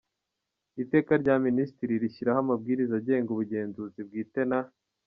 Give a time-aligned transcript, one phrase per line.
[0.83, 4.59] Iteka rya Minisitiri rishyiraho Amabwiriza agenga Ubugenzuzi bwite na.